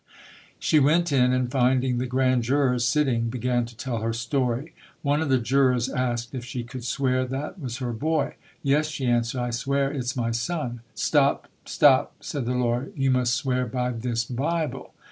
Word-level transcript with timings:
She 0.57 0.79
went 0.79 1.11
in, 1.11 1.31
and 1.31 1.51
finding 1.51 1.99
the 1.99 2.07
grand 2.07 2.41
jurors 2.41 2.83
sit 2.87 3.03
ting; 3.05 3.29
began 3.29 3.65
to 3.67 3.77
tell 3.77 3.99
her 3.99 4.13
story. 4.13 4.73
One 5.03 5.21
of 5.21 5.29
the 5.29 5.37
jurors 5.37 5.89
asked 5.89 6.33
if 6.33 6.43
she 6.43 6.63
could 6.63 6.83
swear 6.83 7.23
that 7.27 7.59
was 7.59 7.77
her 7.77 7.93
be 7.93 8.29
"Yes", 8.63 8.87
Ac 8.93 9.05
answered, 9.05 9.41
"I 9.41 9.51
swear 9.51 9.91
it's 9.91 10.15
my 10.15 10.31
son." 10.31 10.81
"Stop, 10.95 11.49
stopr 11.67 12.07
said 12.19 12.47
the 12.47 12.55
lawyer, 12.55 12.89
"you 12.95 13.11
must 13.11 13.35
swear 13.35 13.67
by 13.67 13.91
this 13.91 14.25
Bible." 14.25 14.95